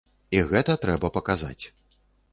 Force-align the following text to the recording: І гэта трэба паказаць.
І 0.37 0.39
гэта 0.53 0.77
трэба 0.85 1.13
паказаць. 1.21 1.63